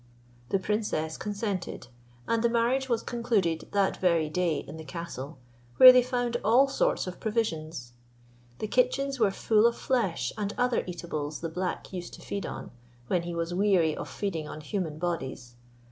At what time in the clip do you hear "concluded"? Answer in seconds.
3.03-3.67